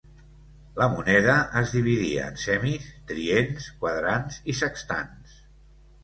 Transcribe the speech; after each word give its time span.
La 0.77 0.85
moneda 0.91 1.33
es 1.59 1.73
dividia 1.73 2.23
en 2.31 2.39
semis, 2.43 2.87
trients, 3.11 3.67
quadrants 3.83 4.39
i 4.55 4.57
sextants. 4.61 5.37